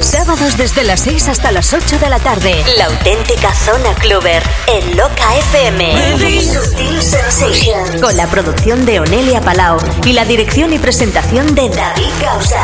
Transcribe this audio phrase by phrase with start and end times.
[0.00, 2.64] Sábados desde las 6 hasta las 8 de la tarde.
[2.76, 6.18] La auténtica zona cluber en Loca FM.
[6.40, 8.00] Sutil Sensations.
[8.00, 12.60] Con la producción de Onelia Palau y la dirección y presentación de David Causa.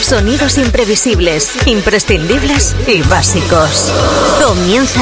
[0.00, 3.92] Sonidos imprevisibles, imprescindibles y básicos.
[4.44, 5.00] Comienza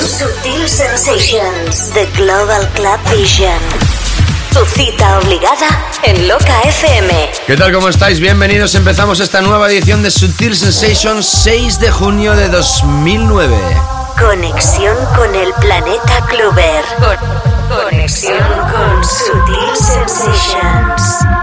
[0.00, 3.87] Sutil Sensations, The Global Club Vision.
[4.52, 5.66] Tu cita obligada
[6.02, 7.30] en Loca FM.
[7.46, 7.72] ¿Qué tal?
[7.72, 8.18] ¿Cómo estáis?
[8.20, 8.74] Bienvenidos.
[8.74, 13.56] Empezamos esta nueva edición de Sutil Sensations 6 de junio de 2009.
[14.18, 16.84] Conexión con el planeta Clover.
[17.68, 18.38] conexión
[18.72, 21.37] con Sutil Sensations.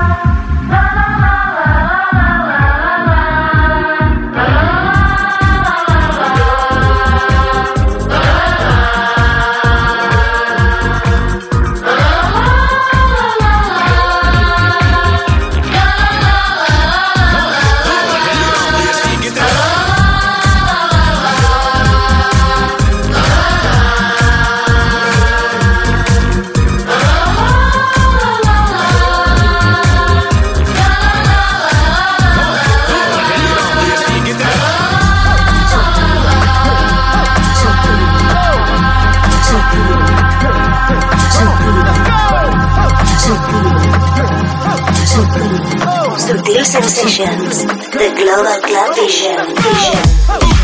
[46.66, 49.56] Sensations, the Global Club Vision.
[49.56, 50.55] Vision.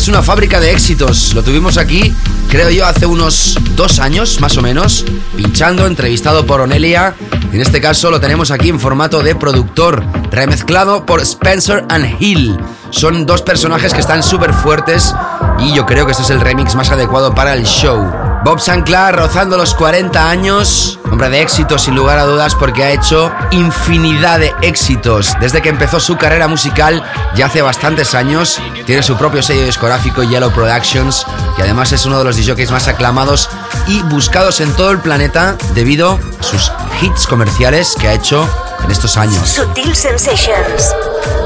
[0.00, 1.34] Es una fábrica de éxitos.
[1.34, 2.14] Lo tuvimos aquí,
[2.48, 5.04] creo yo, hace unos dos años, más o menos,
[5.36, 7.14] pinchando, entrevistado por Onelia.
[7.52, 12.58] En este caso lo tenemos aquí en formato de productor, remezclado por Spencer and Hill.
[12.88, 15.14] Son dos personajes que están súper fuertes
[15.58, 18.10] y yo creo que este es el remix más adecuado para el show.
[18.42, 22.90] Bob Sinclair rozando los 40 años, hombre de éxito sin lugar a dudas porque ha
[22.90, 25.34] hecho infinidad de éxitos.
[25.40, 27.02] Desde que empezó su carrera musical
[27.34, 31.26] ya hace bastantes años, tiene su propio sello discográfico Yellow Productions
[31.58, 33.50] y además es uno de los DJs más aclamados
[33.86, 38.48] y buscados en todo el planeta debido a sus hits comerciales que ha hecho
[38.84, 39.48] en estos años.
[39.48, 40.94] Sutil Sensations.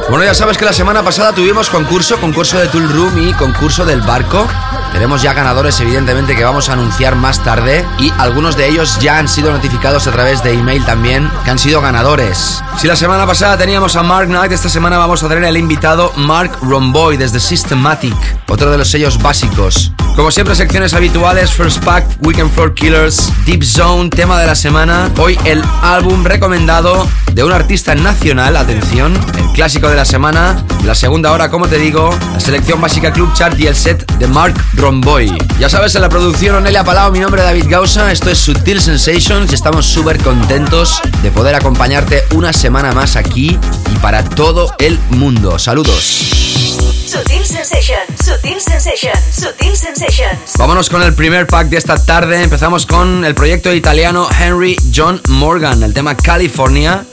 [0.09, 3.87] Bueno, ya sabes que la semana pasada tuvimos concurso, concurso de Tool Room y concurso
[3.87, 4.47] del barco.
[4.95, 7.85] Tenemos ya ganadores, evidentemente, que vamos a anunciar más tarde.
[7.99, 11.59] Y algunos de ellos ya han sido notificados a través de email también, que han
[11.59, 12.63] sido ganadores.
[12.79, 16.13] Si la semana pasada teníamos a Mark Knight, esta semana vamos a tener el invitado
[16.17, 18.15] Mark Romboy desde Systematic,
[18.55, 19.93] otro de los sellos básicos.
[20.15, 25.11] Como siempre, secciones habituales: First Pack, Weekend Floor Killers, Deep Zone, tema de la semana.
[25.19, 30.65] Hoy el álbum recomendado de un artista nacional, atención, el clásico de la semana.
[30.85, 34.29] La segunda hora, como te digo, la selección básica Club Chart y el set de
[34.29, 35.37] Mark Romboy.
[35.59, 38.81] Ya sabes, en la producción Onelia Palau, mi nombre es David Gausa, esto es Sutil
[38.81, 43.59] Sensations y estamos súper contentos de poder acompañarte una semana más aquí
[43.93, 45.59] y para todo el mundo.
[45.59, 47.04] Saludos.
[47.15, 50.57] Sutil Sensations, Sutil Sensations, Sutil Sensations.
[50.59, 52.43] Vámonos con el primer pack de esta tarde.
[52.43, 57.05] Empezamos con el proyecto italiano Henry John Morgan, el tema California,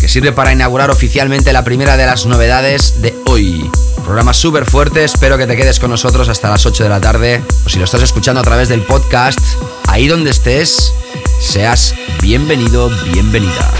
[0.00, 3.70] que sirve para inaugurar oficialmente la primera de las novedades de hoy.
[4.02, 7.42] Programa súper fuerte, espero que te quedes con nosotros hasta las 8 de la tarde.
[7.66, 9.38] O si lo estás escuchando a través del podcast,
[9.86, 10.94] ahí donde estés,
[11.40, 13.70] seas bienvenido, bienvenida.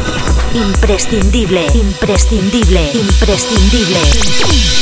[0.53, 4.82] Imprescindible, imprescindible, imprescindible.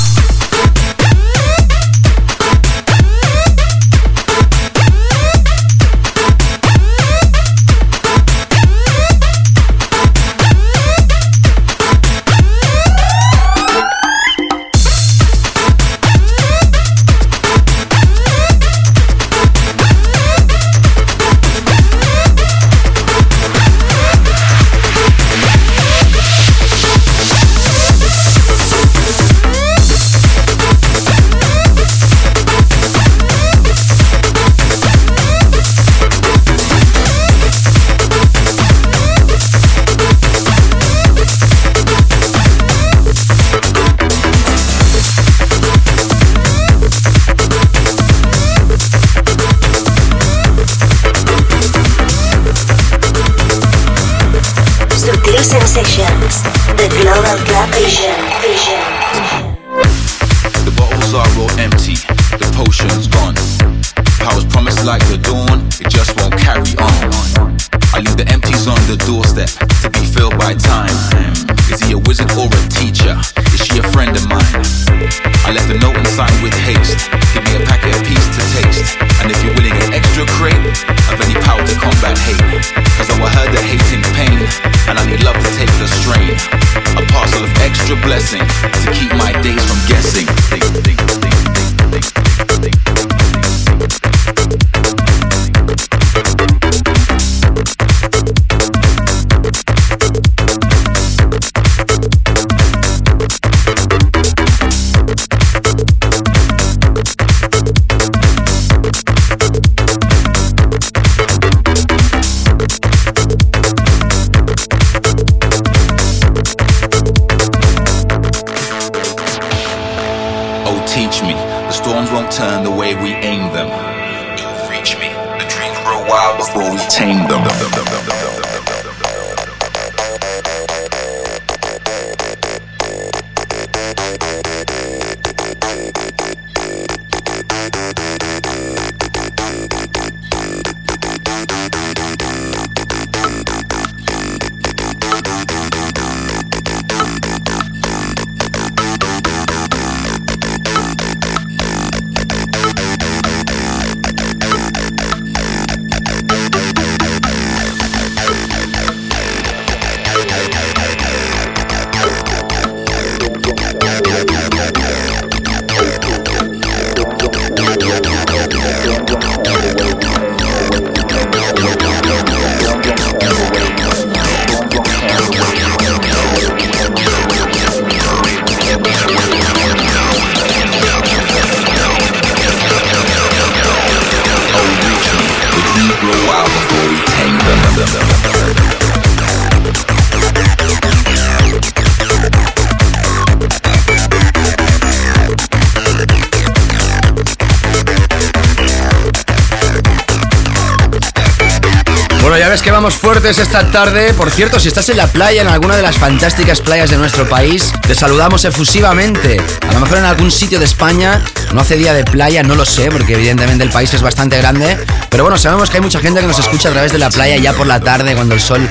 [202.63, 204.13] Que vamos fuertes esta tarde.
[204.13, 207.27] Por cierto, si estás en la playa, en alguna de las fantásticas playas de nuestro
[207.27, 209.37] país, te saludamos efusivamente.
[209.69, 211.21] A lo mejor en algún sitio de España
[211.53, 214.77] no hace día de playa, no lo sé, porque evidentemente el país es bastante grande.
[215.09, 217.35] Pero bueno, sabemos que hay mucha gente que nos escucha a través de la playa
[217.37, 218.61] ya por la tarde, cuando el sol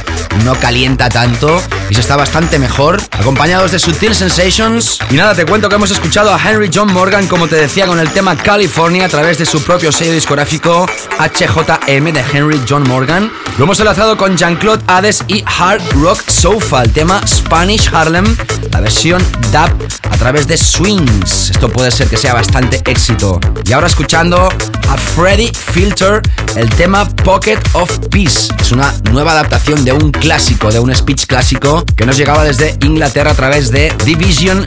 [0.44, 5.00] no calienta tanto y se está bastante mejor, acompañados de Sutil Sensations.
[5.10, 7.98] Y nada, te cuento que hemos escuchado a Henry John Morgan, como te decía, con
[8.00, 10.86] el tema California a través de su propio sello discográfico
[11.18, 13.30] HJM de Henry John Morgan.
[13.58, 18.24] Lo hemos enlazado con Jean-Claude Hades y Hard Rock Sofa, el tema Spanish Harlem,
[18.72, 21.50] la versión dub a través de Swings.
[21.50, 23.38] Esto puede ser que sea bastante éxito.
[23.66, 24.48] Y ahora escuchando
[24.88, 26.22] a Freddy Filter,
[26.56, 28.52] el tema Pocket of Peace.
[28.60, 32.76] Es una nueva adaptación de un clásico, de un speech clásico que nos llegaba desde
[32.82, 34.66] Inglaterra a través de Division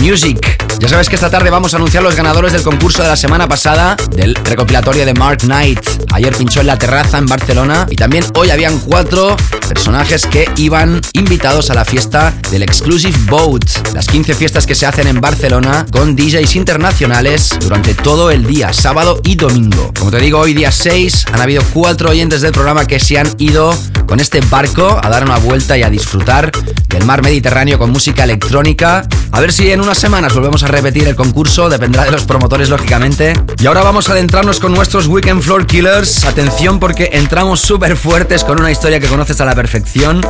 [0.00, 0.58] Music.
[0.78, 3.46] Ya sabes que esta tarde vamos a anunciar los ganadores del concurso de la semana
[3.46, 5.80] pasada, del recopilatorio de Mark Knight.
[6.12, 9.36] Ayer pinchó en la terraza en Barcelona y también hoy habían cuatro
[9.68, 14.86] personajes que iban invitados a la fiesta del Exclusive Boat, las 15 fiestas que se
[14.86, 19.92] hacen en Barcelona con DJs internacionales durante todo el día, sábado y domingo.
[19.98, 23.28] Como te digo, hoy día 6 han habido cuatro oyentes del programa que se han
[23.38, 23.74] ido
[24.06, 26.52] con este barco a dar una vuelta y a disfrutar
[26.88, 29.06] del mar Mediterráneo con música electrónica.
[29.30, 32.68] A ver si en unas semanas volvemos a repetir el concurso, dependerá de los promotores
[32.68, 33.32] lógicamente.
[33.58, 36.24] Y ahora vamos a adentrarnos con nuestros Weekend Floor Killers.
[36.24, 40.20] Atención porque entramos súper fuertes con una historia que conoces a la perfección.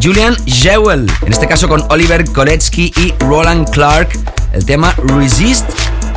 [0.00, 4.10] Julian Jewell, en este caso con Oliver Koletsky y Roland Clark,
[4.52, 5.64] el tema Resist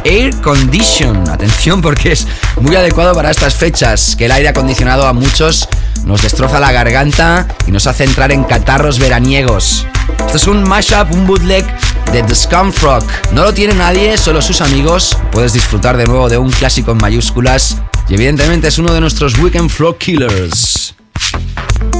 [0.03, 1.27] Air Condition.
[1.27, 2.27] Atención porque es
[2.61, 5.67] muy adecuado para estas fechas, que el aire acondicionado a muchos
[6.05, 9.87] nos destroza la garganta y nos hace entrar en catarros veraniegos.
[10.19, 11.65] Esto es un mashup, un bootleg
[12.13, 13.03] de The Scumfrog.
[13.31, 15.17] No lo tiene nadie, solo sus amigos.
[15.31, 19.35] Puedes disfrutar de nuevo de un clásico en mayúsculas y evidentemente es uno de nuestros
[19.39, 20.96] Weekend Floor Killers.
[21.19, 21.96] Thank you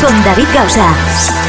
[0.00, 1.39] Con David Gausa.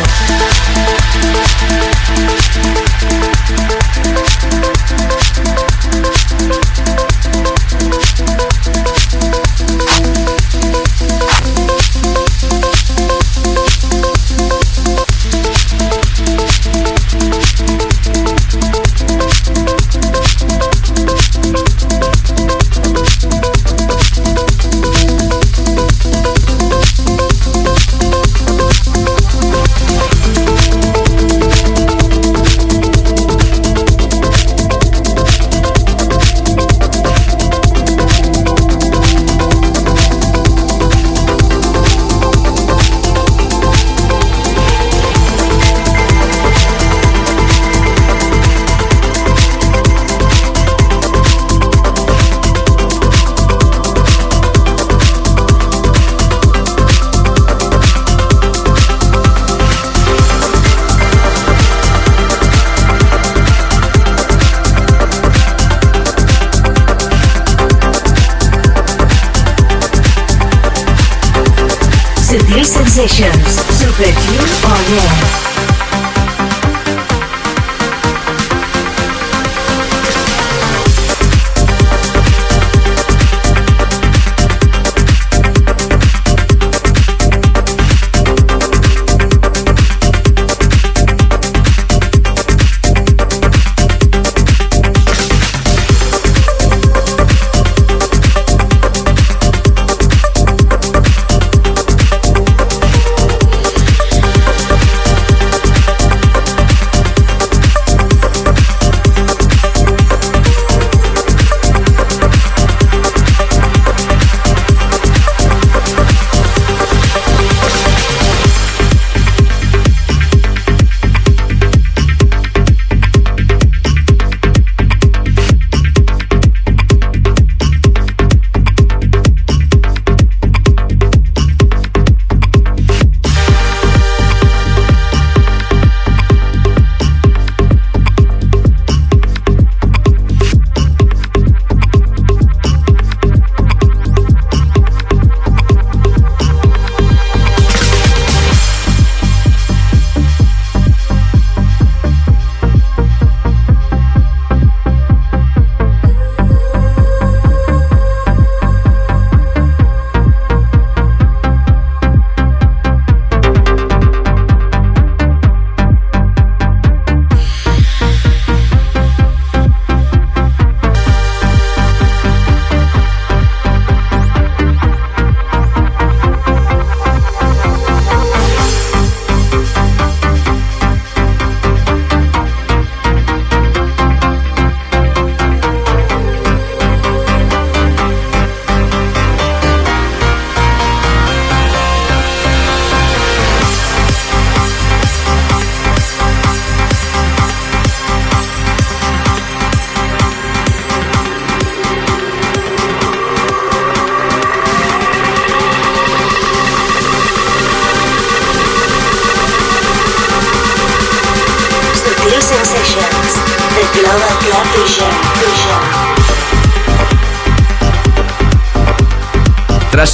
[72.31, 73.45] Sutil Sensations,
[73.77, 75.50] Super Tune On Air.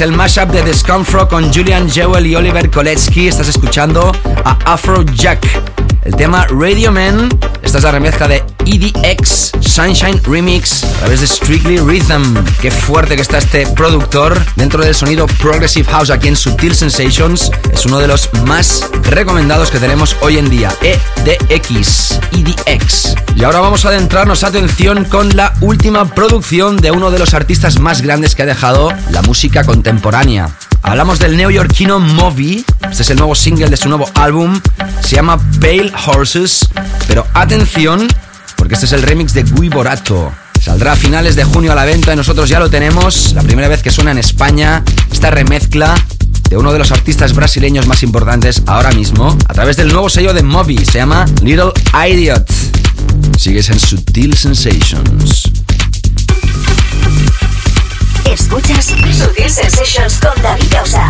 [0.01, 4.11] El mashup de Scumfro con Julian Jewell y Oliver Koletsky, estás escuchando
[4.43, 5.47] a Afro Jack.
[6.03, 7.29] El tema Radio Man,
[7.63, 12.43] esta es la remezcla de EDX Sunshine Remix a través de Strictly Rhythm.
[12.61, 17.49] Qué fuerte que está este productor dentro del sonido Progressive House aquí en Sutil Sensations.
[17.71, 20.75] Es uno de los más recomendados que tenemos hoy en día.
[20.81, 23.15] EDX, EDX.
[23.37, 27.79] Y ahora vamos a adentrarnos, atención, con la última producción de uno de los artistas
[27.79, 30.49] más grandes que ha dejado la música contemporánea.
[30.81, 32.65] Hablamos del neoyorquino Moby.
[32.89, 34.59] Este es el nuevo single de su nuevo álbum.
[35.01, 36.67] Se llama Pale Horses.
[37.07, 38.07] Pero atención,
[38.67, 40.29] porque este es el remix de Gui Borato.
[40.59, 43.31] Saldrá a finales de junio a la venta y nosotros ya lo tenemos.
[43.31, 45.95] La primera vez que suena en España esta remezcla
[46.49, 50.33] de uno de los artistas brasileños más importantes ahora mismo a través del nuevo sello
[50.33, 50.83] de Moby.
[50.83, 52.45] Se llama Little Idiot.
[53.37, 55.43] Sigues en Sutil Sensations.
[58.29, 61.07] Escuchas Sutil Sensations con David Causa.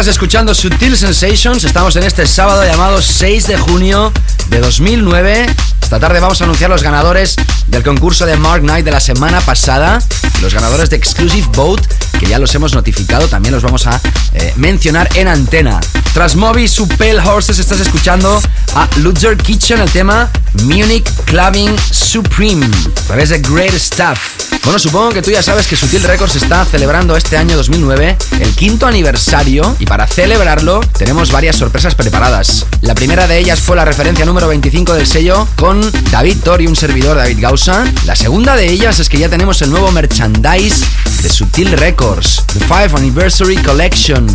[0.00, 1.64] Estás escuchando Sutil Sensations.
[1.64, 4.12] Estamos en este sábado llamado 6 de junio
[4.48, 5.46] de 2009.
[5.82, 7.34] Esta tarde vamos a anunciar los ganadores
[7.66, 9.98] del concurso de Mark Knight de la semana pasada.
[10.40, 11.84] Los ganadores de Exclusive Boat,
[12.20, 14.00] que ya los hemos notificado, también los vamos a
[14.34, 15.80] eh, mencionar en antena.
[16.12, 18.40] Tras Moby, su Pale Horses, estás escuchando
[18.74, 20.30] a Luther Kitchen, el tema
[20.64, 24.18] Munich Clubbing Supreme, a través de Great Stuff.
[24.64, 28.54] Bueno, supongo que tú ya sabes que Sutil Records está celebrando este año 2009 el
[28.54, 32.66] quinto aniversario y para celebrarlo tenemos varias sorpresas preparadas.
[32.82, 36.66] La primera de ellas fue la referencia número 25 del sello con David Thor y
[36.66, 37.84] un servidor David Gausa.
[38.04, 40.84] La segunda de ellas es que ya tenemos el nuevo merchandise
[41.22, 44.26] de Sutil Records, The 5 Anniversary Collection.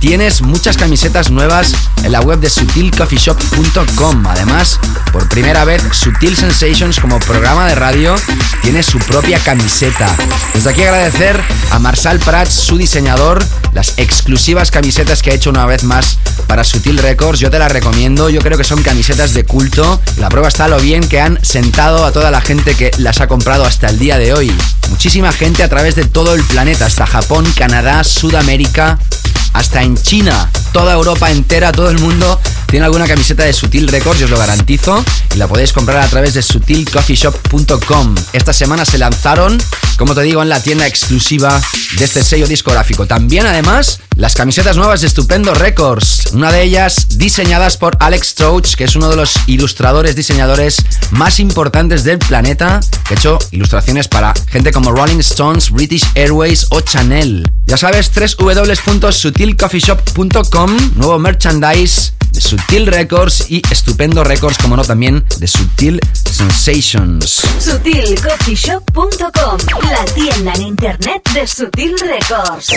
[0.00, 4.26] Tienes muchas camisetas nuevas en la web de sutilcoffeeshop.com.
[4.28, 4.78] Además,
[5.12, 8.14] por primera vez, Sutil Sensations como programa de radio
[8.62, 10.14] tiene su propia camiseta.
[10.54, 15.66] Desde aquí agradecer a Marsal Prats, su diseñador, las exclusivas camisetas que ha hecho una
[15.66, 17.40] vez más para Sutil Records.
[17.40, 20.00] Yo te las recomiendo, yo creo que son camisetas de culto.
[20.18, 23.26] La prueba está lo bien que han sentado a toda la gente que las ha
[23.26, 24.52] comprado hasta el día de hoy.
[24.90, 28.98] Muchísima gente a través de todo el planeta, hasta Japón, Canadá, Sudamérica,
[29.52, 34.20] hasta en China, toda Europa entera, todo el mundo tiene alguna camiseta de Sutil Records,
[34.20, 35.04] yo os lo garantizo,
[35.34, 38.14] y la podéis comprar a través de sutilcoffeeshop.com.
[38.34, 39.56] Esta semana se lanzaron,
[39.96, 41.60] como te digo, en la tienda exclusiva
[41.98, 43.06] de este sello discográfico.
[43.06, 48.74] También, además, las camisetas nuevas de Estupendo Records, una de ellas diseñadas por Alex Strauch,
[48.74, 54.08] que es uno de los ilustradores, diseñadores más importantes del planeta, que ha hecho ilustraciones
[54.08, 57.50] para gente como Rolling Stones, British Airways o Chanel.
[57.66, 65.46] Ya sabes, www.sutilcoffeeshop.com, nuevo merchandise de Sutil Records y Estupendo Records, como no también de
[65.46, 67.40] Sutil Sensations.
[67.60, 69.58] SutilCoffeeShop.com,
[69.90, 72.72] la tienda en internet de Sutil Records.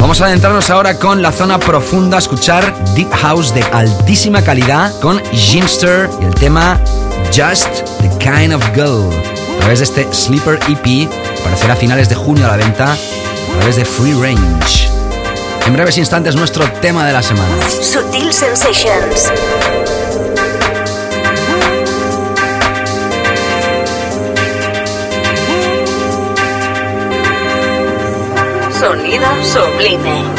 [0.00, 4.92] Vamos a adentrarnos ahora con la zona profunda, a escuchar Deep House de altísima calidad
[5.00, 6.80] con Jimster y el tema
[7.26, 9.08] Just the Kind of Girl.
[9.56, 11.08] A través de este Sleeper EP,
[11.40, 12.96] aparecerá a finales de junio a la venta, a
[13.58, 14.88] través de Free Range.
[15.68, 17.54] En breves instantes nuestro tema de la semana.
[17.68, 19.30] Sutil Sensations.
[28.80, 30.37] Sonido sublime.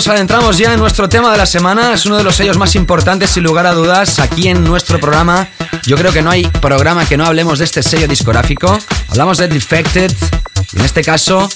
[0.00, 1.92] Nos adentramos ya en nuestro tema de la semana.
[1.92, 5.46] Es uno de los sellos más importantes, sin lugar a dudas, aquí en nuestro programa.
[5.82, 8.78] Yo creo que no hay programa que no hablemos de este sello discográfico.
[9.10, 10.10] Hablamos de Defected.
[10.72, 11.46] Y en este caso,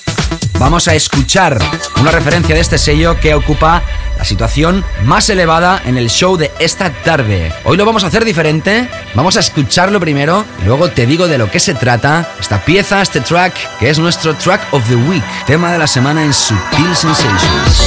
[0.58, 1.58] vamos a escuchar
[1.98, 3.82] una referencia de este sello que ocupa
[4.18, 7.50] la situación más elevada en el show de esta tarde.
[7.64, 11.38] Hoy lo vamos a hacer diferente, vamos a escucharlo primero y luego te digo de
[11.38, 15.24] lo que se trata esta pieza, este track, que es nuestro track of the week,
[15.46, 17.83] tema de la semana en Sutil Sensations.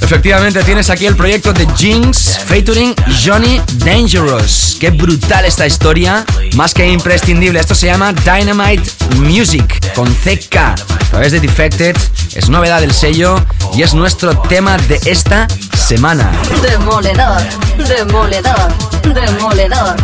[0.00, 2.92] Efectivamente, tienes aquí el proyecto de Jinx featuring
[3.24, 4.76] Johnny Dangerous.
[4.80, 6.24] Qué brutal esta historia,
[6.56, 7.60] más que imprescindible.
[7.60, 8.82] Esto se llama Dynamite
[9.18, 10.74] Music con CK a
[11.10, 11.96] través de Defected.
[12.34, 13.36] Es novedad del sello
[13.74, 15.46] y es nuestro tema de esta
[15.76, 16.32] semana.
[16.62, 17.42] Demoledor,
[17.78, 18.72] demoledor,
[19.14, 19.96] demoledor.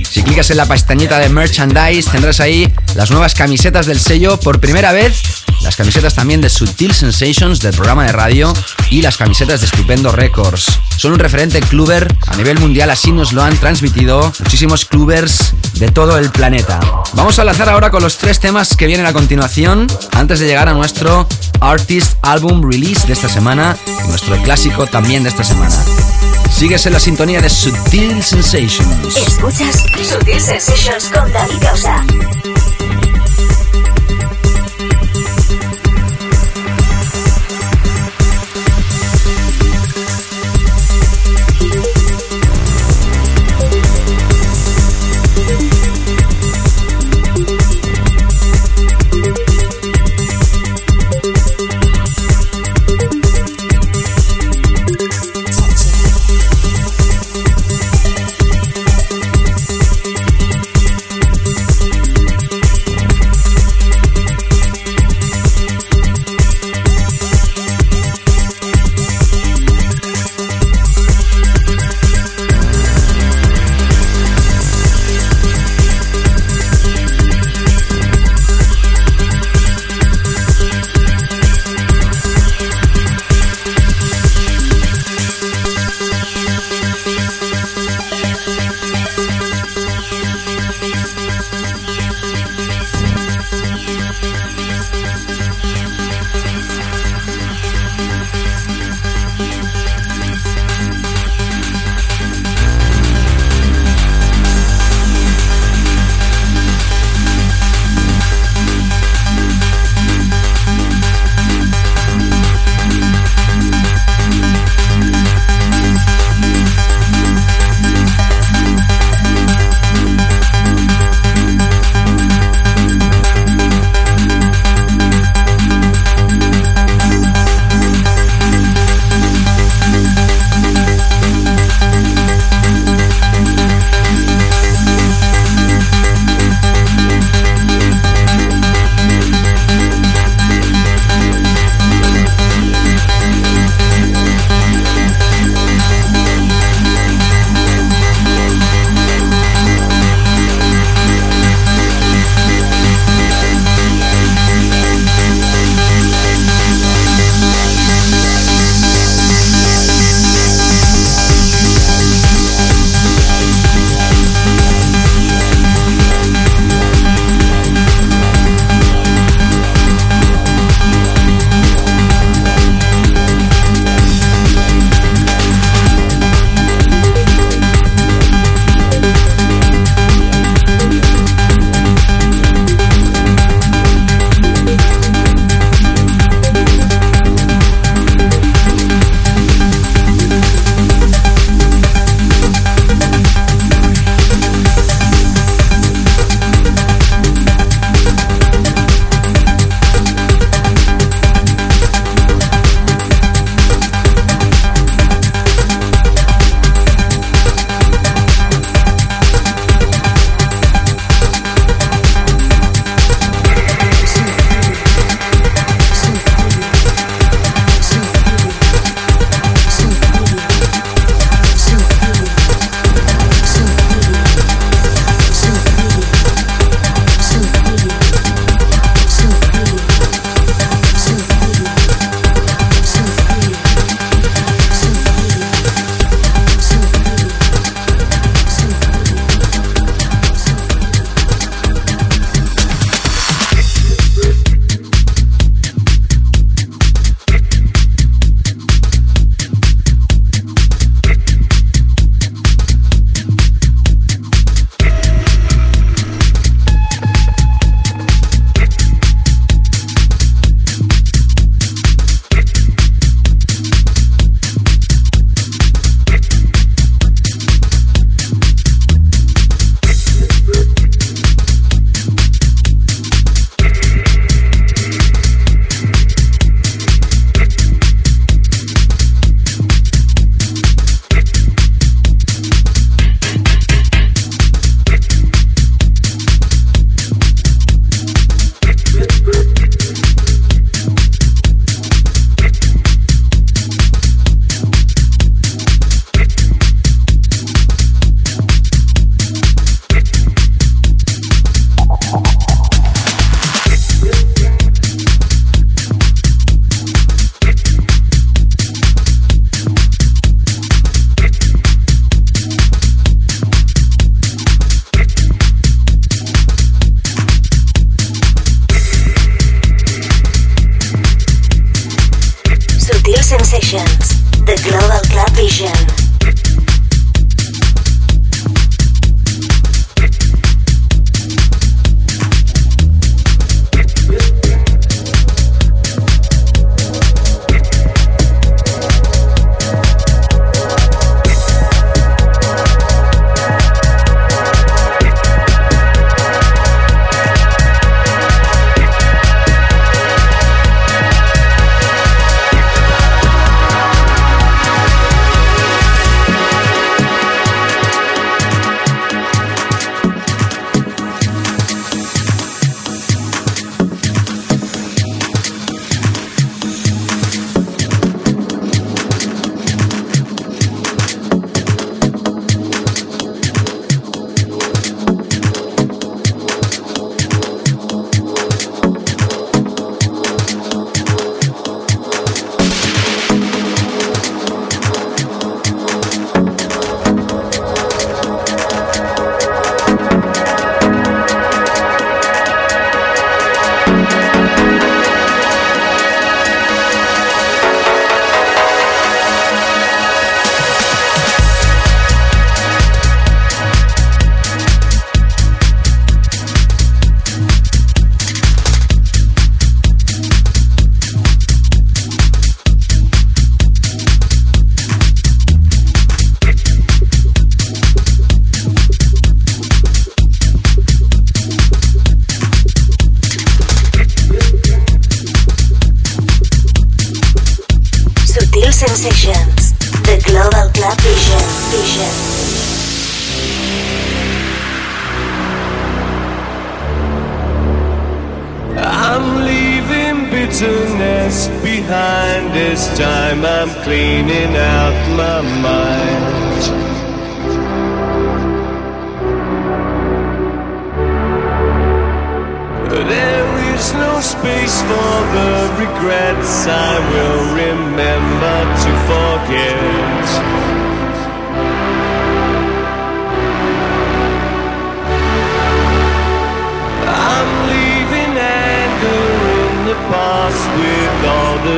[0.09, 4.61] Si clicas en la pestañita de merchandise, tendrás ahí las nuevas camisetas del sello por
[4.61, 5.23] primera vez
[5.65, 8.53] las camisetas también de Sutil Sensations del programa de radio
[8.91, 10.80] y las camisetas de Estupendo Records.
[10.95, 15.89] Son un referente cluber a nivel mundial, así nos lo han transmitido muchísimos clubers de
[15.89, 16.80] todo el planeta.
[17.13, 20.69] Vamos a lanzar ahora con los tres temas que vienen a continuación antes de llegar
[20.69, 21.28] a nuestro
[21.59, 25.76] Artist Album Release de esta semana nuestro clásico también de esta semana.
[26.51, 29.17] Sigues en la sintonía de Sutil Sensations.
[29.17, 32.03] Escuchas Sutil Sensations con David Causa.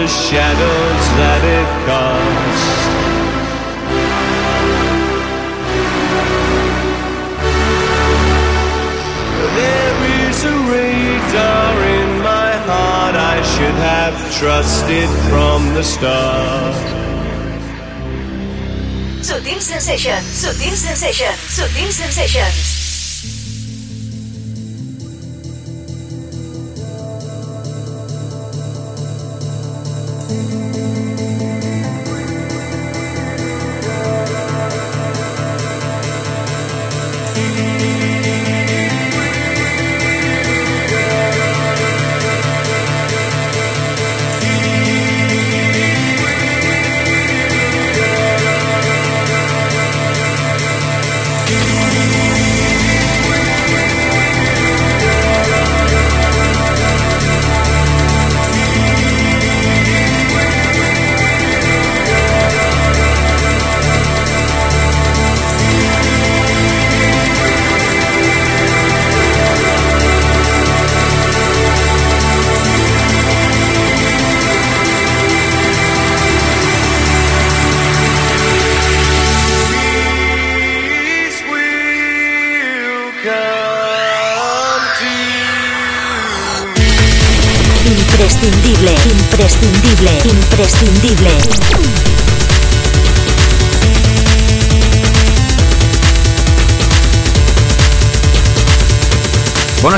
[0.08, 2.78] the shadows that it casts.
[9.60, 10.00] There
[10.30, 16.76] is a radar in my heart I should have trusted from the start.
[19.28, 22.77] Sutil Sensation, Sutil Sensation, Sutil Sensations.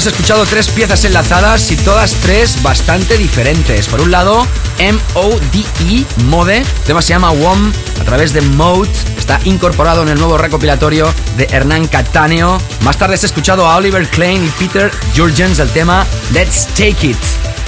[0.09, 3.87] Escuchado tres piezas enlazadas y todas tres bastante diferentes.
[3.87, 4.45] Por un lado,
[4.79, 6.57] M-O-D-E, Mode.
[6.57, 8.89] El tema se llama WOM a través de Mode.
[9.17, 12.59] Está incorporado en el nuevo recopilatorio de Hernán Cataneo.
[12.81, 17.17] Más tarde has escuchado a Oliver Klein y Peter Jurgens el tema Let's Take It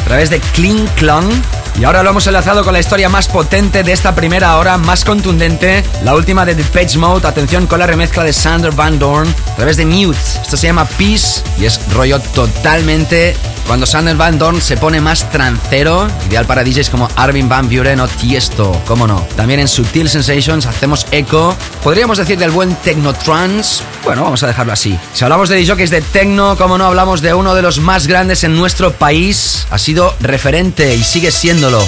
[0.01, 1.31] a través de Clean Clung.
[1.79, 5.05] Y ahora lo hemos enlazado con la historia más potente de esta primera hora, más
[5.05, 7.27] contundente, la última de The Page Mode.
[7.27, 10.17] Atención con la remezcla de Sander Van Dorn través de Mute.
[10.41, 13.35] Esto se llama Peace y es rollo totalmente
[13.67, 17.99] cuando Sander Van Dorn se pone más trancero, ideal para DJs como Arvin Van Buren
[17.99, 19.21] o Tiesto, cómo no.
[19.35, 24.47] También en Sutil Sensations hacemos eco, podríamos decir del buen Techno Trance, bueno, vamos a
[24.47, 24.97] dejarlo así.
[25.13, 28.43] Si hablamos de DJs de Techno, cómo no, hablamos de uno de los más grandes
[28.43, 31.87] en nuestro país, ha sido referente y sigue siéndolo.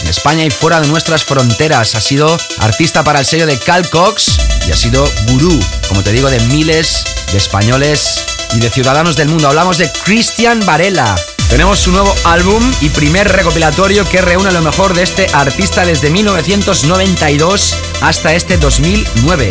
[0.00, 1.96] en España y fuera de nuestras fronteras.
[1.96, 4.38] Ha sido artista para el sello de Cal Cox
[4.68, 5.58] y ha sido gurú,
[5.88, 8.24] como te digo, de miles de españoles
[8.54, 9.48] y de ciudadanos del mundo.
[9.48, 11.16] Hablamos de Christian Varela.
[11.48, 16.10] Tenemos su nuevo álbum y primer recopilatorio que reúne lo mejor de este artista desde
[16.10, 19.48] 1992 hasta este 2009.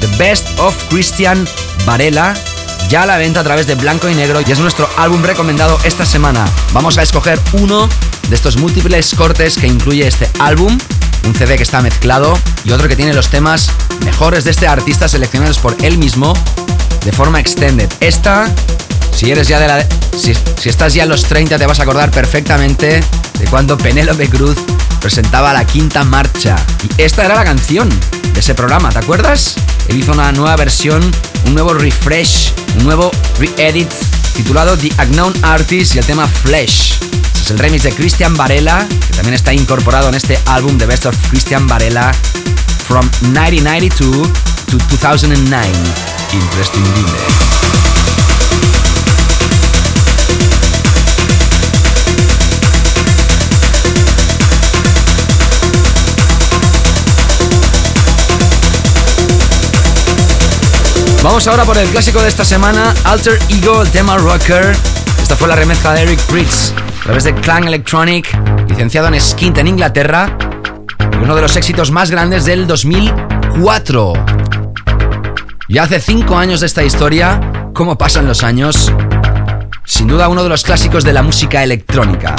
[0.00, 1.46] The Best of Christian
[1.84, 2.34] Varela
[2.88, 5.78] ya a la venta a través de Blanco y Negro y es nuestro álbum recomendado
[5.84, 6.44] esta semana.
[6.72, 7.88] Vamos a escoger uno
[8.28, 10.78] de estos múltiples cortes que incluye este álbum,
[11.26, 13.70] un CD que está mezclado y otro que tiene los temas
[14.04, 16.32] mejores de este artista seleccionados por él mismo
[17.04, 17.90] de forma extended.
[18.00, 18.46] Esta,
[19.12, 21.82] si eres ya de la si, si estás ya en los 30 te vas a
[21.82, 23.02] acordar perfectamente
[23.38, 24.56] de cuando Penélope Cruz
[25.00, 27.88] presentaba la quinta marcha y esta era la canción
[28.32, 29.56] de ese programa, ¿te acuerdas?
[29.88, 31.02] Él hizo una nueva versión,
[31.46, 33.90] un nuevo refresh, un nuevo re-edit
[34.34, 36.98] titulado The Unknown Artist y el tema Flesh.
[37.40, 41.06] Es el remix de Christian Varela, que también está incorporado en este álbum de Best
[41.06, 42.12] of Christian Varela
[42.86, 44.28] from 1992
[44.66, 45.68] to 2009.
[46.32, 47.93] Imprescindible.
[61.24, 64.76] Vamos ahora por el clásico de esta semana, Alter Ego, el Rocker.
[65.22, 68.28] Esta fue la remezcla de Eric Pritz a través de Clang Electronic,
[68.68, 70.36] licenciado en Skint en Inglaterra,
[71.00, 74.12] y uno de los éxitos más grandes del 2004.
[75.70, 77.40] Ya hace cinco años de esta historia,
[77.72, 78.92] ¿cómo pasan los años?
[79.86, 82.36] Sin duda uno de los clásicos de la música electrónica.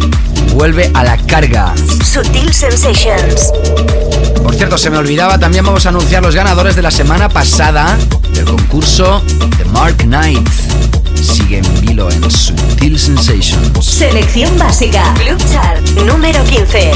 [0.55, 1.72] vuelve a la carga.
[2.05, 3.53] Sutil Sensations.
[4.43, 7.99] Por cierto, se me olvidaba, también vamos a anunciar los ganadores de la semana pasada
[8.34, 9.22] del concurso
[9.59, 10.49] de Mark Knight.
[11.20, 13.84] Sigue en vilo en Sutil Sensations.
[13.84, 16.93] Selección básica, Club Chart número 15.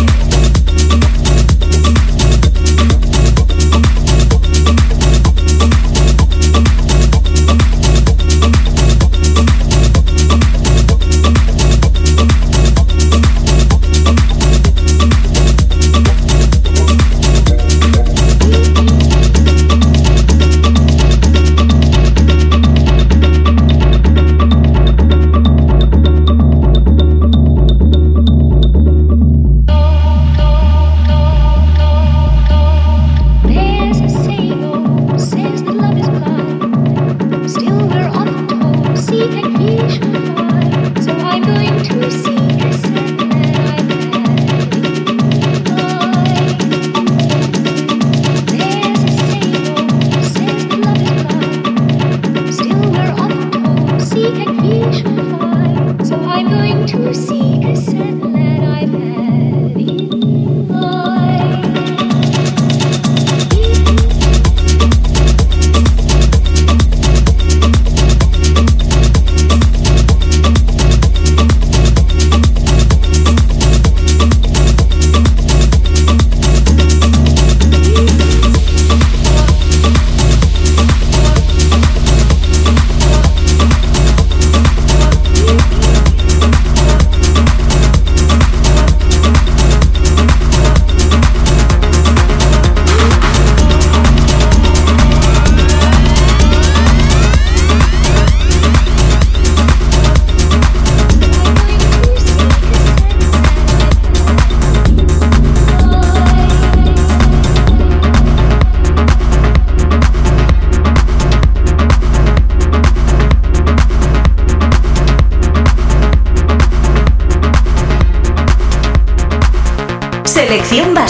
[54.25, 56.07] seek a niche I find.
[56.07, 59.53] So I'm going to seek a set that I've had.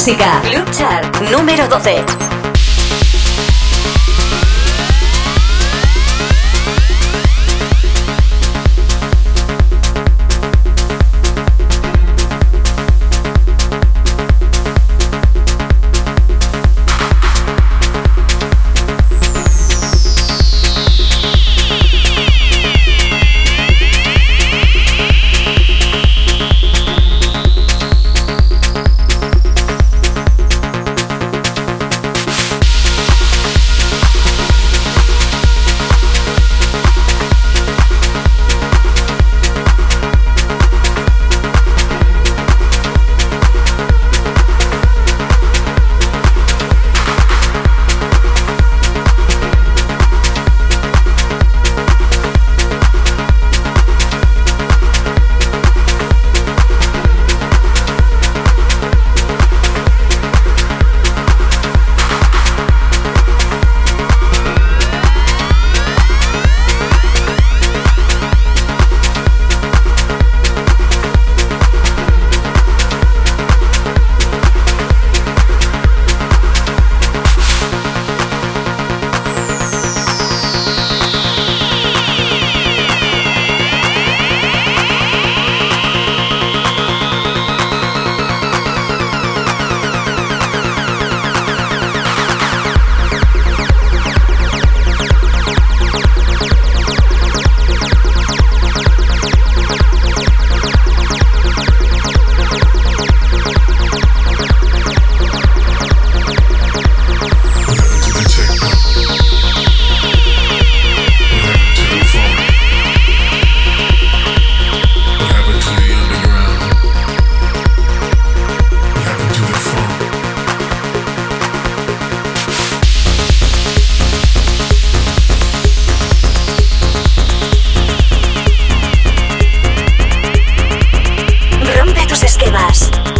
[0.05, 0.42] Básica.
[0.42, 2.34] Club Chart número 12.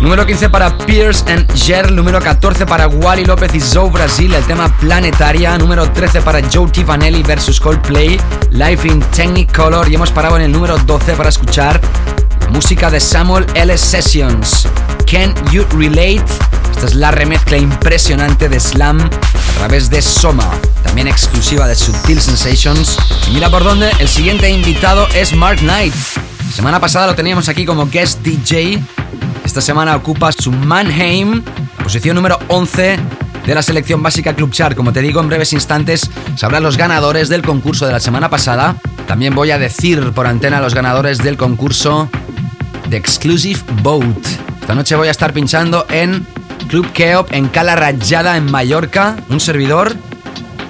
[0.05, 1.91] Número 15 para Pierce and Jer.
[1.91, 4.35] Número 14 para Wally López y Zoe Brasil.
[4.35, 5.57] El tema Planetaria.
[5.57, 8.21] Número 13 para Joe Tifanelli versus Coldplay.
[8.51, 9.91] Life in Technicolor.
[9.91, 11.81] Y hemos parado en el número 12 para escuchar
[12.51, 13.79] música de Samuel L.
[13.79, 14.69] Sessions.
[15.11, 16.23] Can You Relate?
[16.73, 20.51] Esta es la remezcla impresionante de Slam a través de Soma,
[20.83, 22.99] también exclusiva de Subtil Sensations.
[23.31, 25.95] Y mira por dónde, el siguiente invitado es Mark Knight.
[26.55, 28.81] Semana pasada lo teníamos aquí como guest DJ
[29.45, 31.43] esta semana ocupa su Mannheim,
[31.83, 32.99] posición número 11
[33.45, 34.75] de la selección básica Club Chart.
[34.75, 38.75] Como te digo, en breves instantes sabrán los ganadores del concurso de la semana pasada.
[39.07, 42.09] También voy a decir por antena los ganadores del concurso
[42.89, 44.27] de Exclusive Boat.
[44.63, 46.27] Esta noche voy a estar pinchando en
[46.69, 49.17] Club Keop en Cala Rayada en Mallorca.
[49.29, 49.95] Un servidor.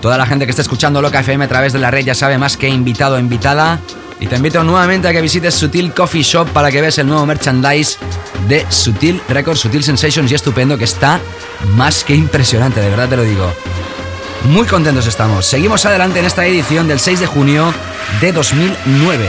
[0.02, 2.38] Toda la gente que está escuchando Loca FM a través de la red ya sabe
[2.38, 3.78] más que invitado o invitada.
[4.24, 7.26] Y te invito nuevamente a que visites Sutil Coffee Shop para que veas el nuevo
[7.26, 7.98] merchandise
[8.48, 11.20] de Sutil Records, Sutil Sensations y estupendo que está
[11.76, 13.52] más que impresionante, de verdad te lo digo.
[14.44, 15.44] Muy contentos estamos.
[15.44, 17.74] Seguimos adelante en esta edición del 6 de junio
[18.22, 19.28] de 2009.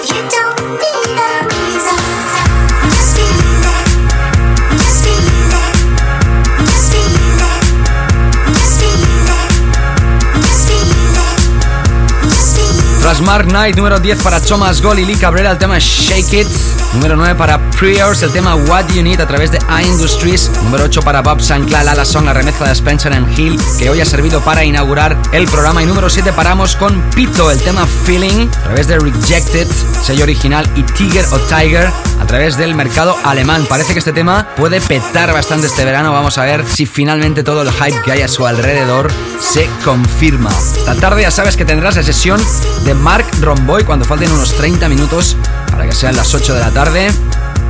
[13.31, 16.47] Mark Knight, número 10 para Thomas Gold y Lee Cabrera, el tema Shake It.
[16.95, 20.51] Número 9 para Priors, el tema What You Need a través de iIndustries.
[20.65, 24.01] Número 8 para Bob Sancla, La Song, la remezcla de Spencer and Hill, que hoy
[24.01, 25.81] ha servido para inaugurar el programa.
[25.81, 29.67] Y número 7 paramos con Pito, el tema Feeling, a través de Rejected,
[30.03, 31.89] sello original, y Tiger o Tiger,
[32.31, 33.65] través del mercado alemán.
[33.67, 36.13] Parece que este tema puede petar bastante este verano.
[36.13, 40.49] Vamos a ver si finalmente todo el hype que hay a su alrededor se confirma.
[40.77, 42.41] Esta tarde ya sabes que tendrás la sesión
[42.85, 45.35] de Mark Romboy cuando falten unos 30 minutos
[45.69, 47.11] para que sean las 8 de la tarde.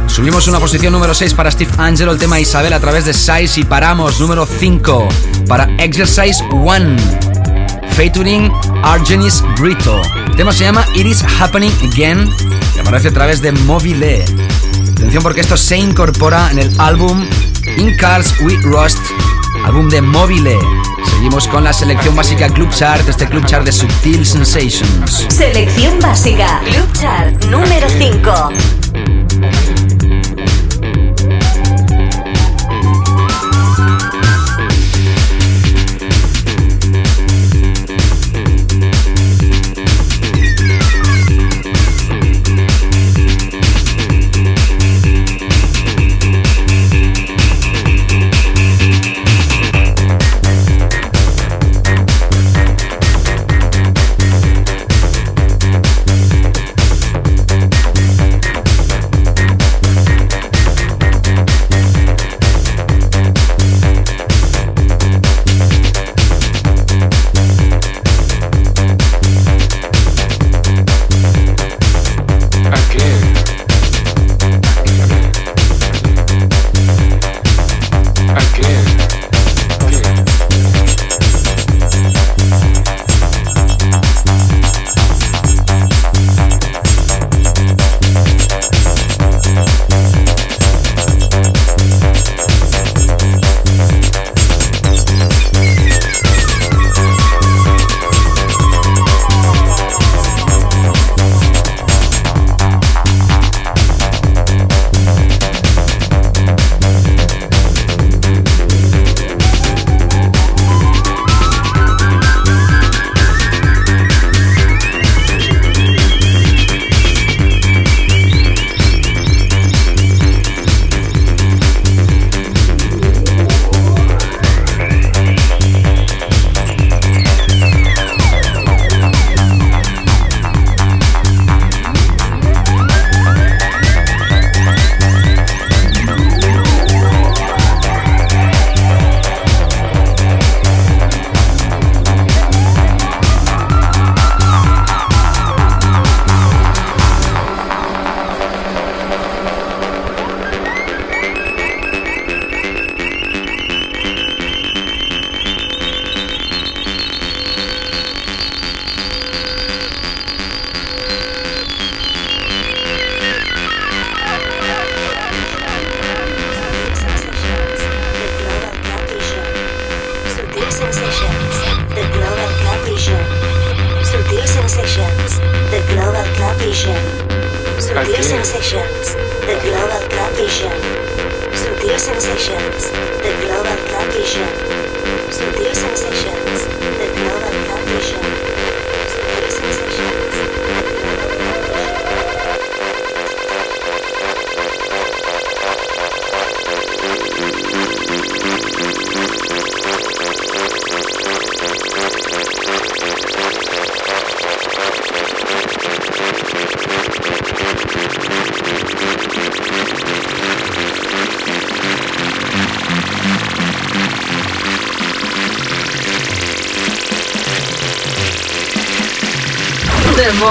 [0.05, 3.61] Subimos una posición número 6 para Steve Angelo, el tema Isabel a través de Size
[3.61, 5.09] y paramos número 5
[5.47, 6.97] para Exercise 1
[7.93, 8.51] featuring
[8.83, 9.99] Argenis Brito.
[10.27, 12.29] El tema se llama It Is Happening Again
[12.75, 14.23] y aparece a través de Mobile.
[15.01, 17.27] Atención porque esto se incorpora en el álbum
[17.77, 18.99] In Cars We Rust,
[19.65, 20.55] álbum de Mobile.
[21.09, 25.25] Seguimos con la selección básica Club Chart, este Club Chart de Subtil Sensations.
[25.27, 28.80] Selección básica Club Chart número 5.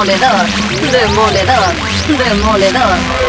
[0.01, 0.47] Demoledor,
[0.91, 1.75] demoledor,
[2.09, 3.20] demoledor.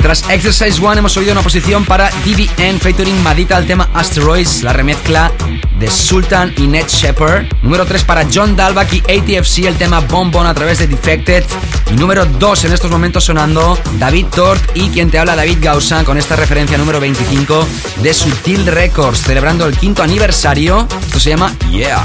[0.00, 4.72] Tras Exercise One hemos oído una posición para DBN featuring Madita el tema Asteroids, la
[4.72, 5.32] remezcla
[5.78, 7.44] de Sultan y Ned Shepard.
[7.62, 11.44] Número 3 para John Dalbach y ATFC el tema Bon Bon a través de Defected.
[11.90, 16.04] Y número 2 en estos momentos sonando David Tort y quien te habla David Gausa
[16.04, 17.66] con esta referencia número 25
[18.02, 20.88] de Sutil Records celebrando el quinto aniversario.
[21.06, 22.04] Esto se llama Yeah.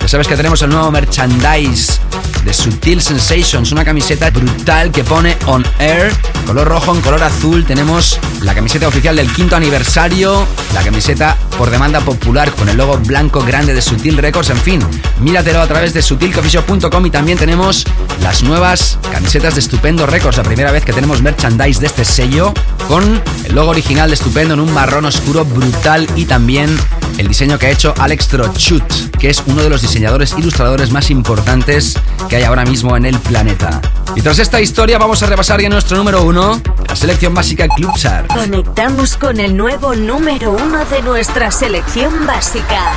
[0.00, 2.00] Ya sabes que tenemos el nuevo merchandise
[2.44, 6.12] de Sutil Sensations, una camiseta brutal que pone on air,
[6.46, 7.64] color rojo en color azul.
[7.64, 12.98] Tenemos la camiseta oficial del quinto aniversario, la camiseta por demanda popular con el logo
[12.98, 14.50] blanco grande de Sutil Records.
[14.50, 14.80] En fin,
[15.20, 17.84] míratelo a través de sutilcoffeeshop.com y también tenemos
[18.30, 22.54] las nuevas camisetas de Estupendo Records, la primera vez que tenemos merchandise de este sello
[22.86, 26.78] con el logo original de Estupendo en un marrón oscuro brutal y también
[27.18, 28.84] el diseño que ha hecho Alex Trochut,
[29.18, 31.98] que es uno de los diseñadores ilustradores más importantes
[32.28, 33.80] que hay ahora mismo en el planeta.
[34.14, 37.96] Y tras esta historia vamos a repasar ya nuestro número uno, la selección básica Club
[37.96, 38.28] Chart.
[38.28, 42.92] Conectamos con el nuevo número uno de nuestra selección básica,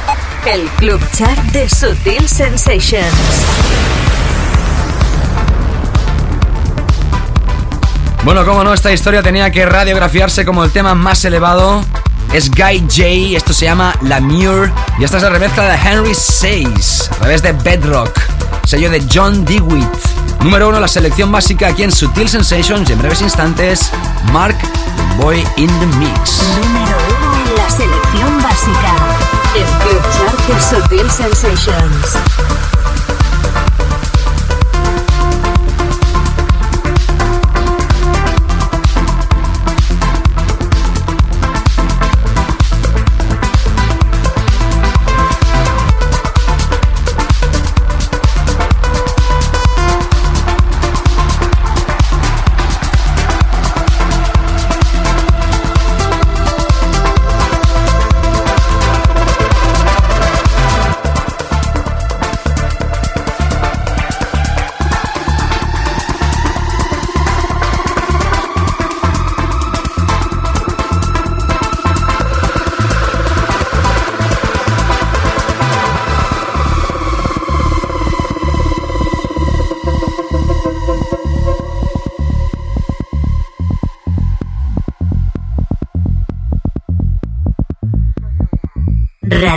[0.46, 4.03] el Club Chart de Sutil Sensations.
[8.24, 11.84] Bueno, como no, esta historia tenía que radiografiarse como el tema más elevado.
[12.32, 16.16] Es Guy J, esto se llama La Mure y esta es la remezcla de Henry
[16.16, 18.18] Says a través de Bedrock,
[18.66, 19.86] sello de John DeWitt.
[20.42, 23.92] Número uno, la selección básica aquí en Sutil Sensations y en breves instantes,
[24.32, 24.58] Mark
[25.18, 26.44] Boy in the Mix.
[26.64, 28.96] Número uno en la selección básica,
[29.56, 29.66] el
[30.46, 32.73] Club Sutil Sensations.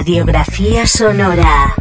[0.06, 1.75] Radiografía sonora.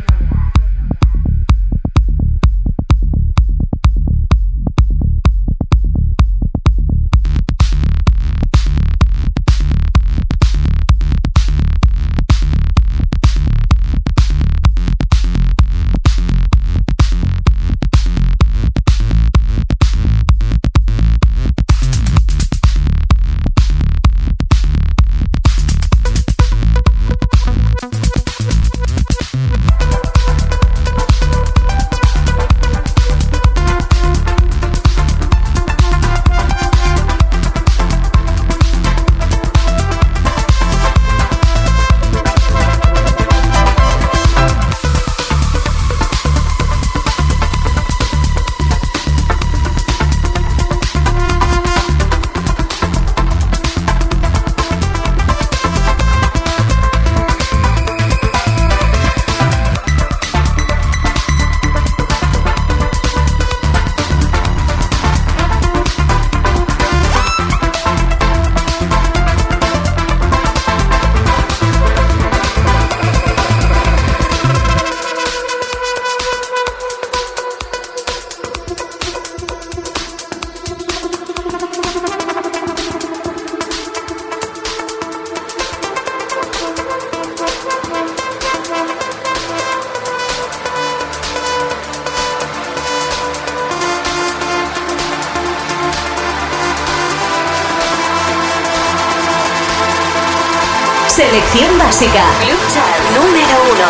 [101.86, 102.24] Básica.
[102.42, 103.86] Club Chart número uno.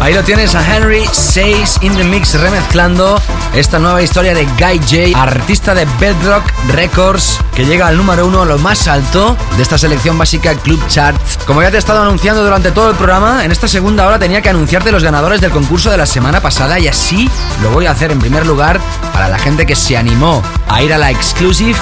[0.00, 3.22] Ahí lo tienes a Henry 6 in the Mix remezclando
[3.54, 6.42] esta nueva historia de Guy J, artista de Bedrock
[6.72, 11.20] Records, que llega al número uno, lo más alto de esta selección básica Club Chart.
[11.46, 14.42] Como ya te he estado anunciando durante todo el programa, en esta segunda hora tenía
[14.42, 17.30] que anunciarte los ganadores del concurso de la semana pasada y así
[17.62, 18.80] lo voy a hacer en primer lugar
[19.12, 21.78] para la gente que se animó a ir a la Exclusive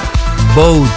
[0.54, 0.88] Boat.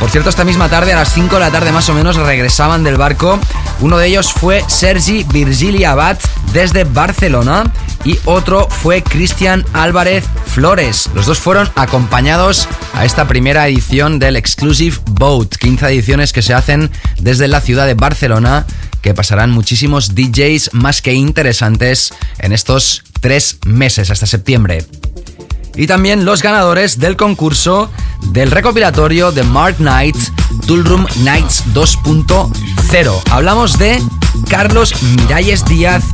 [0.00, 2.84] Por cierto, esta misma tarde, a las 5 de la tarde más o menos, regresaban
[2.84, 3.38] del barco.
[3.80, 6.18] Uno de ellos fue Sergi Virgili Abad
[6.52, 7.64] desde Barcelona
[8.04, 11.08] y otro fue Cristian Álvarez Flores.
[11.14, 16.54] Los dos fueron acompañados a esta primera edición del Exclusive Boat, 15 ediciones que se
[16.54, 18.66] hacen desde la ciudad de Barcelona
[19.00, 24.86] que pasarán muchísimos DJs más que interesantes en estos tres meses hasta septiembre
[25.76, 27.90] y también los ganadores del concurso
[28.24, 30.16] del recopilatorio de Mark Knight
[30.66, 33.22] Toolroom Nights 2.0.
[33.30, 34.02] Hablamos de
[34.48, 36.04] Carlos Miralles Díaz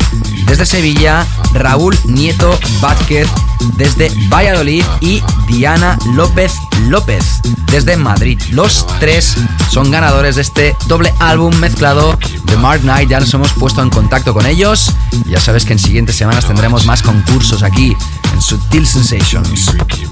[0.47, 3.29] desde Sevilla, Raúl Nieto Vázquez
[3.77, 6.53] desde Valladolid y Diana López
[6.89, 8.41] López desde Madrid.
[8.51, 9.37] Los tres
[9.71, 13.11] son ganadores de este doble álbum mezclado de Mark Knight.
[13.11, 14.93] Ya nos hemos puesto en contacto con ellos.
[15.27, 17.97] Ya sabes que en siguientes semanas tendremos más concursos aquí
[18.33, 19.71] en Sutil Sensations.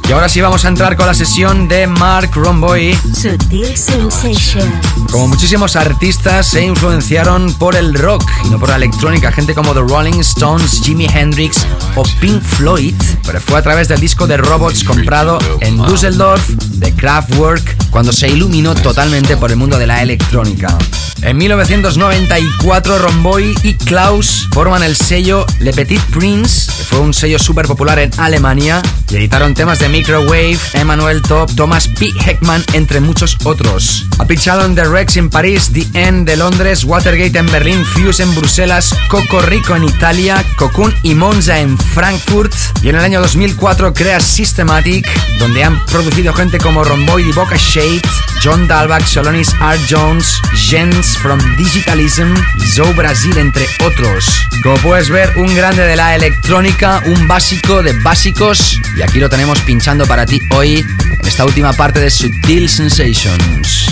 [0.09, 2.97] Y ahora sí vamos a entrar con la sesión de Mark Romboy.
[3.15, 4.73] Sutil Sensations.
[5.11, 9.73] Como muchísimos artistas se influenciaron por el rock y no por la electrónica, gente como
[9.73, 11.67] The Rolling Stones, Jimi Hendrix
[11.97, 12.95] o Pink Floyd,
[13.25, 18.29] pero fue a través del disco de Robots comprado en Düsseldorf de Kraftwerk cuando se
[18.29, 20.77] iluminó totalmente por el mundo de la electrónica.
[21.23, 27.39] En 1994, Romboy y Klaus forman el sello Le Petit Prince, que fue un sello
[27.41, 32.13] súper popular en Alemania, y editaron temas de Microwave, Emmanuel Top, Thomas P.
[32.27, 34.07] Heckman, entre muchos otros.
[34.19, 38.23] Ha pichado en The Rex en París, The End de Londres, Watergate en Berlín, Fuse
[38.23, 42.53] en Bruselas, Coco Rico en Italia, Cocoon y Monza en Frankfurt,
[42.83, 45.07] y en el año 2004 crea Systematic,
[45.39, 48.03] donde han producido gente como Romboy y Boca Shade,
[48.43, 52.35] John Dalbach, Solonis Art Jones, Jens from Digitalism,
[52.75, 54.27] Zoe Brasil, entre otros.
[54.63, 59.29] Como puedes ver, un grande de la electrónica, un básico de básicos, y aquí lo
[59.29, 63.89] tenemos pinchando para ti hoy en esta última parte de Sutil Sensations.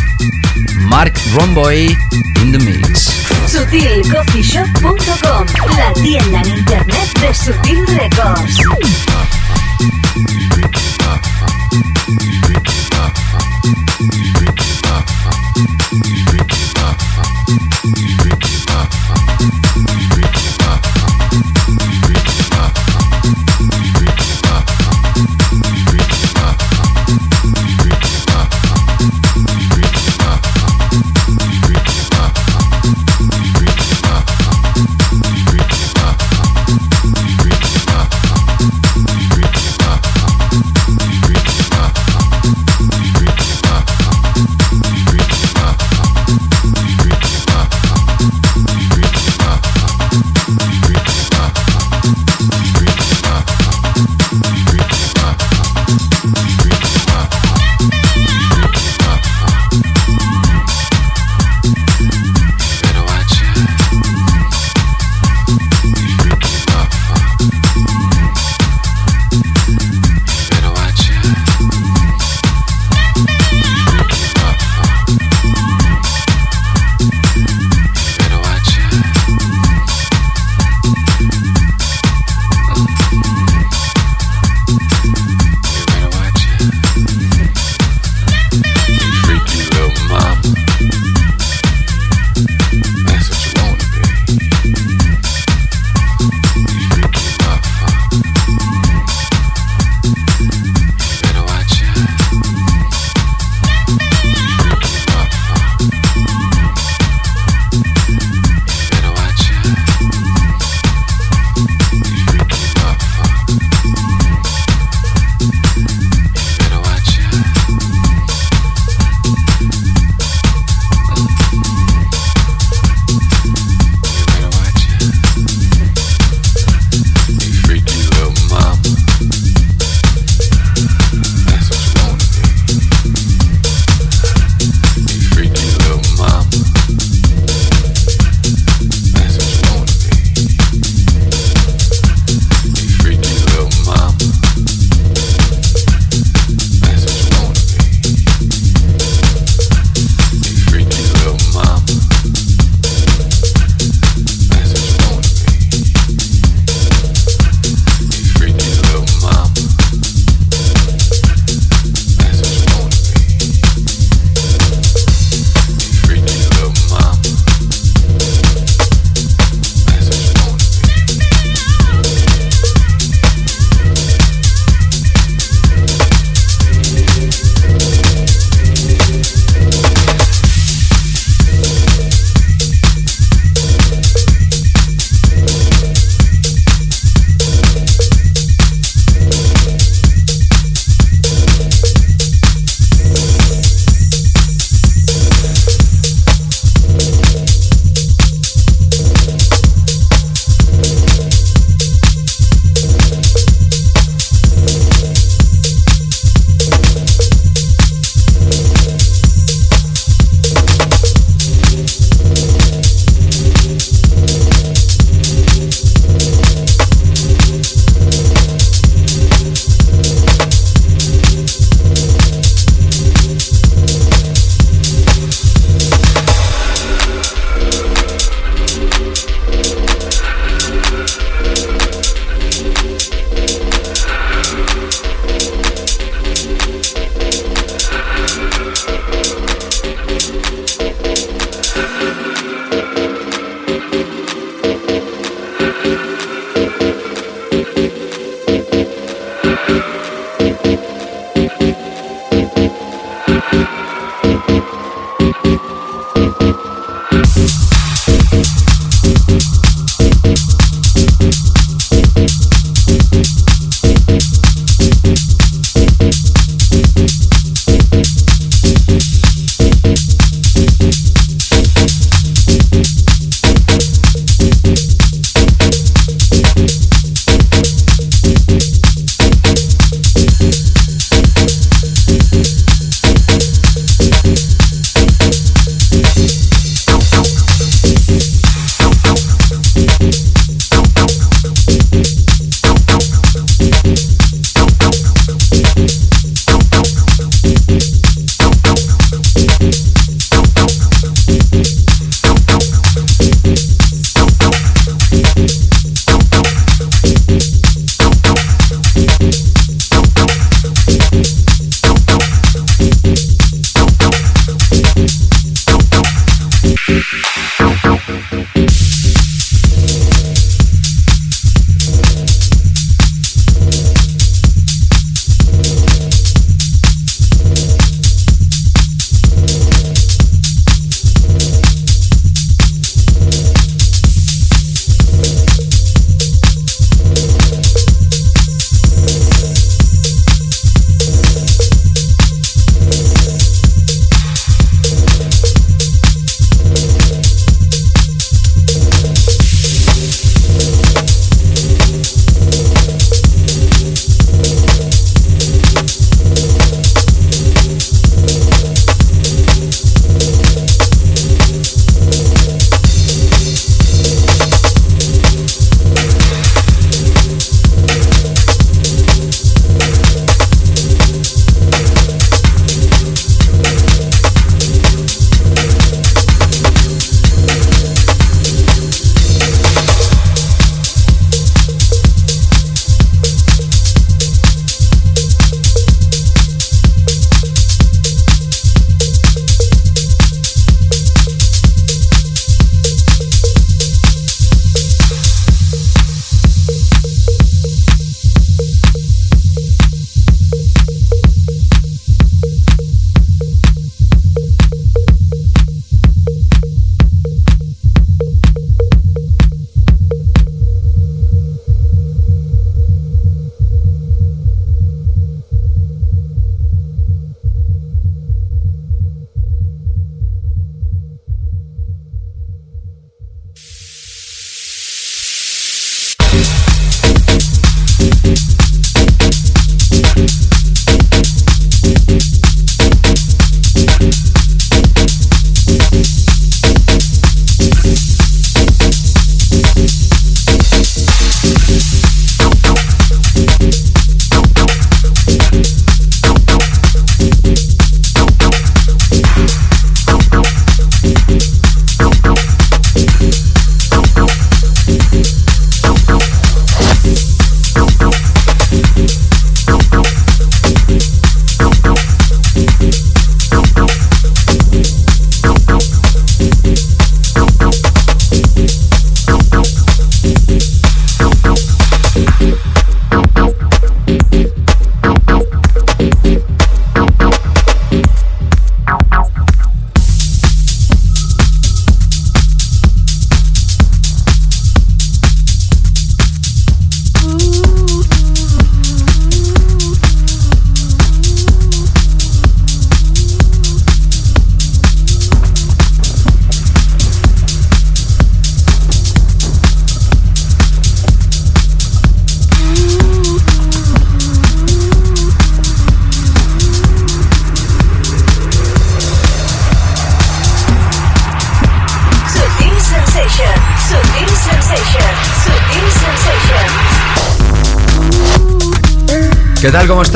[0.88, 1.96] Mark Romboy
[2.40, 3.10] in the mix.
[3.48, 8.56] SutilCoffeeShop.com, la tienda en internet de Sutil Records.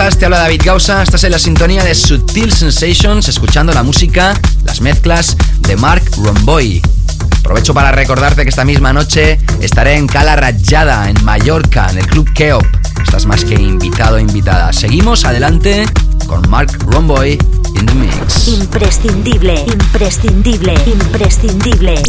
[0.00, 0.18] Estás?
[0.18, 1.02] Te habla David Gausa.
[1.02, 4.32] Estás en la sintonía de Sutil Sensations, escuchando la música,
[4.64, 6.80] las mezclas de Mark Romboy.
[7.40, 12.06] Aprovecho para recordarte que esta misma noche estaré en Cala Rayada, en Mallorca, en el
[12.06, 12.64] Club Keop.
[13.02, 14.72] Estás más que invitado o invitada.
[14.72, 15.84] Seguimos adelante
[16.26, 18.48] con Mark Romboy in the mix.
[18.48, 22.02] Imprescindible, imprescindible, imprescindible.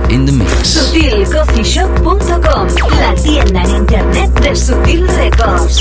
[0.08, 0.68] in the Mix.
[0.68, 2.68] Sutilcoffeeshop.com,
[3.00, 5.78] la tienda en internet de Sutil Records.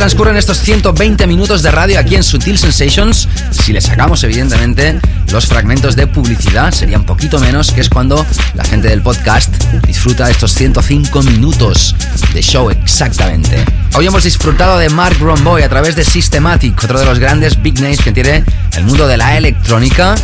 [0.00, 3.28] Transcurren estos 120 minutos de radio aquí en Sutil Sensations.
[3.50, 4.98] Si le sacamos, evidentemente,
[5.30, 8.24] los fragmentos de publicidad, sería un poquito menos, que es cuando
[8.54, 9.54] la gente del podcast
[9.86, 11.94] disfruta estos 105 minutos
[12.32, 13.62] de show exactamente.
[13.94, 17.78] Hoy hemos disfrutado de Mark Romboy a través de Systematic, otro de los grandes big
[17.78, 18.42] names que tiene
[18.78, 20.14] el mundo de la electrónica.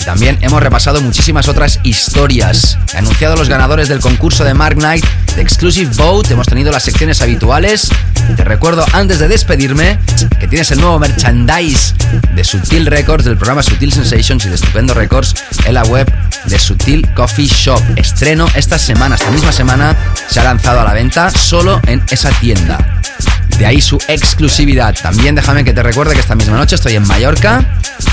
[0.00, 2.78] Y también hemos repasado muchísimas otras historias.
[2.94, 5.04] He anunciado los ganadores del concurso de Mark Knight
[5.34, 6.30] de Exclusive Boat.
[6.30, 7.90] Hemos tenido las secciones habituales.
[8.34, 9.98] Te recuerdo antes de despedirme
[10.40, 11.94] que tienes el nuevo merchandise
[12.34, 15.34] de Sutil Records, del programa Sutil Sensations y de Estupendo Records
[15.64, 16.10] en la web
[16.46, 17.80] de Sutil Coffee Shop.
[17.96, 19.94] Estreno esta semana, esta misma semana
[20.28, 23.00] se ha lanzado a la venta solo en esa tienda.
[23.58, 24.94] De ahí su exclusividad.
[25.00, 27.64] También déjame que te recuerde que esta misma noche estoy en Mallorca.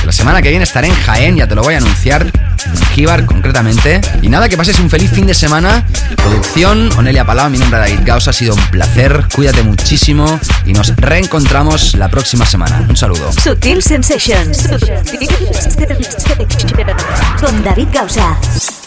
[0.06, 2.24] la semana que viene estaré en Jaén, ya te lo voy a anunciar.
[2.24, 4.00] En Jíbar concretamente.
[4.22, 5.84] Y nada, que pases un feliz fin de semana.
[6.24, 8.28] Producción, Onelia Palau, mi nombre es David Gauss.
[8.28, 9.26] Ha sido un placer.
[9.36, 10.40] Cuídate muchísimo.
[10.66, 12.86] Y nos reencontramos la próxima semana.
[12.88, 13.32] Un saludo.
[13.34, 14.68] Sutil Sensations.
[17.40, 18.83] Con David Gausa.